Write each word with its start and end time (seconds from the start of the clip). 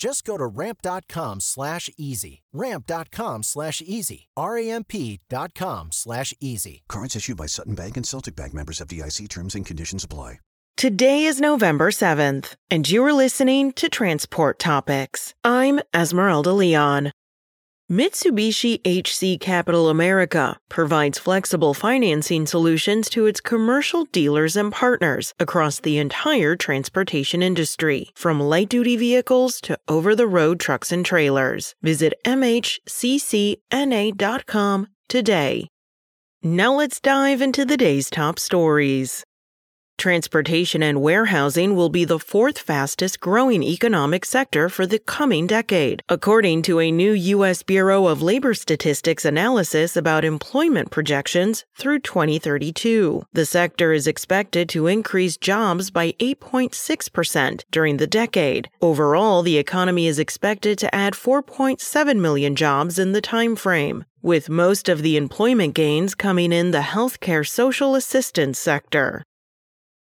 Just 0.00 0.24
go 0.24 0.38
to 0.38 0.46
ramp.com 0.46 1.40
slash 1.40 1.90
easy. 1.98 2.40
Ramp.com 2.54 3.42
slash 3.42 3.82
easy. 3.84 4.28
R-A-M-P.com 4.34 5.88
slash 5.92 6.32
easy. 6.40 6.82
Cards 6.88 7.14
issued 7.14 7.36
by 7.36 7.46
Sutton 7.46 7.74
Bank 7.74 7.98
and 7.98 8.06
Celtic 8.06 8.34
Bank 8.34 8.54
members 8.54 8.80
of 8.80 8.88
FDIC 8.88 9.28
terms 9.28 9.54
and 9.54 9.66
conditions 9.66 10.02
apply. 10.02 10.40
Today 10.76 11.26
is 11.26 11.42
November 11.42 11.90
7th, 11.90 12.54
and 12.70 12.88
you 12.88 13.04
are 13.04 13.12
listening 13.12 13.72
to 13.72 13.90
Transport 13.90 14.58
Topics. 14.58 15.34
I'm 15.44 15.80
Esmeralda 15.92 16.54
Leon. 16.54 17.12
Mitsubishi 17.90 18.78
HC 18.84 19.40
Capital 19.40 19.88
America 19.88 20.56
provides 20.68 21.18
flexible 21.18 21.74
financing 21.74 22.46
solutions 22.46 23.10
to 23.10 23.26
its 23.26 23.40
commercial 23.40 24.04
dealers 24.12 24.54
and 24.54 24.70
partners 24.70 25.34
across 25.40 25.80
the 25.80 25.98
entire 25.98 26.54
transportation 26.54 27.42
industry, 27.42 28.10
from 28.14 28.38
light 28.38 28.68
duty 28.68 28.96
vehicles 28.96 29.60
to 29.62 29.76
over 29.88 30.14
the 30.14 30.28
road 30.28 30.60
trucks 30.60 30.92
and 30.92 31.04
trailers. 31.04 31.74
Visit 31.82 32.14
MHCCNA.com 32.24 33.58
today. 35.08 35.68
Now 36.44 36.74
let's 36.74 37.00
dive 37.00 37.42
into 37.42 37.64
the 37.64 37.76
day's 37.76 38.08
top 38.08 38.38
stories. 38.38 39.24
Transportation 40.00 40.82
and 40.82 41.02
warehousing 41.02 41.76
will 41.76 41.90
be 41.90 42.06
the 42.06 42.18
fourth 42.18 42.58
fastest 42.58 43.20
growing 43.20 43.62
economic 43.62 44.24
sector 44.24 44.70
for 44.70 44.86
the 44.86 44.98
coming 44.98 45.46
decade, 45.46 46.02
according 46.08 46.62
to 46.62 46.80
a 46.80 46.90
new 46.90 47.12
U.S. 47.12 47.62
Bureau 47.62 48.06
of 48.06 48.22
Labor 48.22 48.54
Statistics 48.54 49.26
analysis 49.26 49.98
about 49.98 50.24
employment 50.24 50.90
projections 50.90 51.66
through 51.76 51.98
2032. 51.98 53.24
The 53.34 53.44
sector 53.44 53.92
is 53.92 54.06
expected 54.06 54.70
to 54.70 54.86
increase 54.86 55.36
jobs 55.36 55.90
by 55.90 56.12
8.6% 56.12 57.64
during 57.70 57.98
the 57.98 58.06
decade. 58.06 58.70
Overall, 58.80 59.42
the 59.42 59.58
economy 59.58 60.06
is 60.06 60.18
expected 60.18 60.78
to 60.78 60.94
add 60.94 61.12
4.7 61.12 62.18
million 62.18 62.56
jobs 62.56 62.98
in 62.98 63.12
the 63.12 63.20
time 63.20 63.54
frame 63.54 64.06
with 64.22 64.48
most 64.48 64.88
of 64.88 65.02
the 65.02 65.18
employment 65.18 65.74
gains 65.74 66.14
coming 66.14 66.52
in 66.52 66.70
the 66.70 66.78
healthcare 66.78 67.46
social 67.46 67.94
assistance 67.94 68.58
sector. 68.58 69.24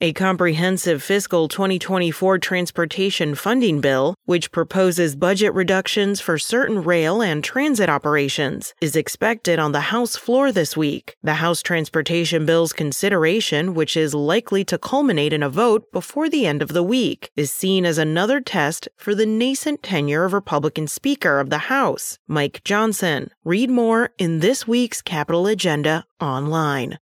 A 0.00 0.12
comprehensive 0.12 1.02
fiscal 1.02 1.48
2024 1.48 2.38
transportation 2.38 3.34
funding 3.34 3.80
bill, 3.80 4.14
which 4.26 4.52
proposes 4.52 5.16
budget 5.16 5.52
reductions 5.54 6.20
for 6.20 6.38
certain 6.38 6.84
rail 6.84 7.20
and 7.20 7.42
transit 7.42 7.88
operations, 7.88 8.74
is 8.80 8.94
expected 8.94 9.58
on 9.58 9.72
the 9.72 9.90
House 9.90 10.14
floor 10.14 10.52
this 10.52 10.76
week. 10.76 11.16
The 11.24 11.42
House 11.42 11.62
Transportation 11.62 12.46
Bill's 12.46 12.72
consideration, 12.72 13.74
which 13.74 13.96
is 13.96 14.14
likely 14.14 14.64
to 14.66 14.78
culminate 14.78 15.32
in 15.32 15.42
a 15.42 15.50
vote 15.50 15.90
before 15.90 16.28
the 16.28 16.46
end 16.46 16.62
of 16.62 16.68
the 16.68 16.84
week, 16.84 17.32
is 17.34 17.50
seen 17.50 17.84
as 17.84 17.98
another 17.98 18.40
test 18.40 18.88
for 18.96 19.16
the 19.16 19.26
nascent 19.26 19.82
tenure 19.82 20.22
of 20.22 20.32
Republican 20.32 20.86
Speaker 20.86 21.40
of 21.40 21.50
the 21.50 21.66
House, 21.66 22.20
Mike 22.28 22.62
Johnson. 22.62 23.32
Read 23.42 23.68
more 23.68 24.10
in 24.16 24.38
this 24.38 24.64
week's 24.64 25.02
Capitol 25.02 25.48
Agenda 25.48 26.04
online. 26.20 26.98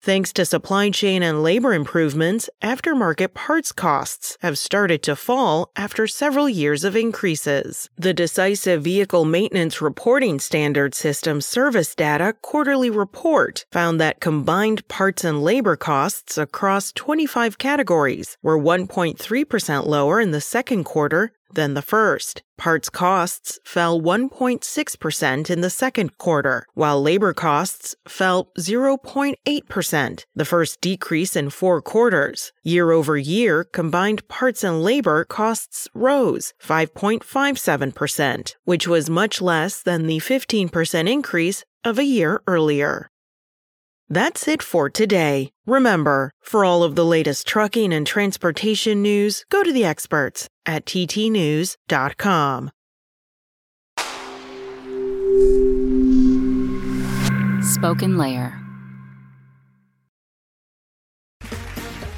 Thanks 0.00 0.32
to 0.34 0.44
supply 0.44 0.90
chain 0.90 1.24
and 1.24 1.42
labor 1.42 1.74
improvements, 1.74 2.48
aftermarket 2.62 3.34
parts 3.34 3.72
costs 3.72 4.38
have 4.42 4.56
started 4.56 5.02
to 5.02 5.16
fall 5.16 5.72
after 5.74 6.06
several 6.06 6.48
years 6.48 6.84
of 6.84 6.94
increases. 6.94 7.90
The 7.96 8.14
Decisiv 8.14 8.78
Vehicle 8.80 9.24
Maintenance 9.24 9.82
Reporting 9.82 10.38
Standard 10.38 10.94
System 10.94 11.40
Service 11.40 11.96
Data 11.96 12.36
Quarterly 12.42 12.90
Report 12.90 13.64
found 13.72 14.00
that 14.00 14.20
combined 14.20 14.86
parts 14.86 15.24
and 15.24 15.42
labor 15.42 15.74
costs 15.74 16.38
across 16.38 16.92
25 16.92 17.58
categories 17.58 18.36
were 18.40 18.58
1.3% 18.58 19.86
lower 19.86 20.20
in 20.20 20.30
the 20.30 20.40
second 20.40 20.84
quarter 20.84 21.32
than 21.52 21.74
the 21.74 21.82
first. 21.82 22.42
Parts 22.56 22.90
costs 22.90 23.58
fell 23.64 24.00
1.6% 24.00 25.50
in 25.50 25.60
the 25.60 25.70
second 25.70 26.18
quarter, 26.18 26.66
while 26.74 27.00
labor 27.00 27.32
costs 27.32 27.94
fell 28.08 28.50
0.8%, 28.58 30.24
the 30.34 30.44
first 30.44 30.80
decrease 30.80 31.36
in 31.36 31.50
four 31.50 31.80
quarters. 31.80 32.52
Year 32.64 32.90
over 32.90 33.16
year, 33.16 33.64
combined 33.64 34.26
parts 34.28 34.64
and 34.64 34.82
labor 34.82 35.24
costs 35.24 35.88
rose 35.94 36.52
5.57%, 36.62 38.54
which 38.64 38.88
was 38.88 39.08
much 39.08 39.40
less 39.40 39.82
than 39.82 40.06
the 40.06 40.18
15% 40.18 41.08
increase 41.08 41.64
of 41.84 41.98
a 41.98 42.04
year 42.04 42.42
earlier. 42.46 43.10
That's 44.10 44.48
it 44.48 44.62
for 44.62 44.88
today. 44.88 45.50
Remember, 45.66 46.30
for 46.40 46.64
all 46.64 46.82
of 46.82 46.94
the 46.94 47.04
latest 47.04 47.46
trucking 47.46 47.92
and 47.92 48.06
transportation 48.06 49.02
news, 49.02 49.44
go 49.50 49.62
to 49.62 49.72
the 49.72 49.84
experts 49.84 50.48
at 50.64 50.86
ttnews.com. 50.86 52.70
Spoken 57.62 58.16
Layer. 58.16 58.58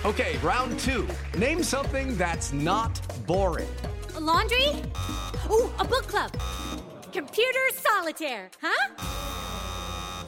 Okay, 0.04 0.38
round 0.38 0.78
two. 0.78 1.06
Name 1.36 1.62
something 1.62 2.16
that's 2.16 2.52
not 2.52 3.00
boring. 3.26 3.68
A 4.16 4.20
laundry? 4.20 4.68
Ooh, 5.50 5.70
a 5.78 5.84
book 5.84 6.06
club. 6.06 6.32
Computer 7.12 7.58
solitaire, 7.74 8.50
huh? 8.62 8.94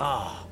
Ah, 0.01 0.45
oh, 0.45 0.52